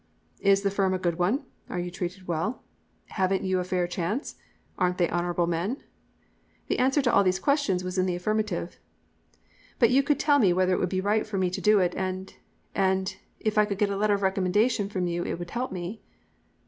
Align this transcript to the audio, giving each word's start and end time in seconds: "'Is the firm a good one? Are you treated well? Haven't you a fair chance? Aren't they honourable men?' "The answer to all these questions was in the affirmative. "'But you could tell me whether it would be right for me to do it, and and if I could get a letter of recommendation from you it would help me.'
"'Is 0.39 0.63
the 0.63 0.71
firm 0.71 0.95
a 0.95 0.97
good 0.97 1.19
one? 1.19 1.45
Are 1.69 1.77
you 1.77 1.91
treated 1.91 2.27
well? 2.27 2.63
Haven't 3.09 3.43
you 3.43 3.59
a 3.59 3.63
fair 3.63 3.85
chance? 3.85 4.33
Aren't 4.79 4.97
they 4.97 5.07
honourable 5.07 5.45
men?' 5.45 5.83
"The 6.69 6.79
answer 6.79 7.03
to 7.03 7.13
all 7.13 7.23
these 7.23 7.37
questions 7.37 7.83
was 7.83 7.99
in 7.99 8.07
the 8.07 8.15
affirmative. 8.15 8.79
"'But 9.77 9.91
you 9.91 10.01
could 10.01 10.19
tell 10.19 10.39
me 10.39 10.53
whether 10.53 10.73
it 10.73 10.79
would 10.79 10.89
be 10.89 11.01
right 11.01 11.27
for 11.27 11.37
me 11.37 11.51
to 11.51 11.61
do 11.61 11.77
it, 11.79 11.93
and 11.95 12.33
and 12.73 13.15
if 13.39 13.59
I 13.59 13.65
could 13.65 13.77
get 13.77 13.91
a 13.91 13.95
letter 13.95 14.15
of 14.15 14.23
recommendation 14.23 14.89
from 14.89 15.05
you 15.05 15.23
it 15.23 15.37
would 15.37 15.51
help 15.51 15.71
me.' 15.71 16.01